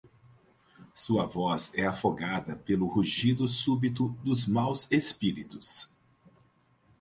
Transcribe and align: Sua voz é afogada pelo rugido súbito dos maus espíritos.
Sua 0.95 1.27
voz 1.27 1.73
é 1.75 1.85
afogada 1.85 2.55
pelo 2.55 2.87
rugido 2.87 3.47
súbito 3.47 4.07
dos 4.23 4.47
maus 4.47 4.91
espíritos. 4.91 5.91